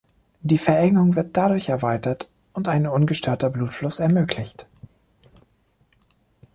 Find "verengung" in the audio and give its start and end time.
0.57-1.15